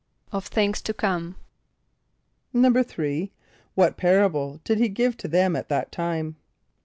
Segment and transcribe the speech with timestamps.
[0.31, 1.35] =Of things to come.=
[2.55, 3.29] =3.=
[3.75, 6.37] What parable did he give to them at that time?